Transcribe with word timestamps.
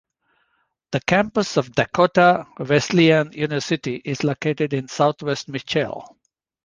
The 0.93 0.99
campus 1.01 1.57
of 1.57 1.75
Dakota 1.75 2.47
Wesleyan 2.57 3.33
University 3.33 3.97
is 4.03 4.23
located 4.23 4.73
in 4.73 4.87
southwest 4.87 5.47
Mitchell. 5.47 6.17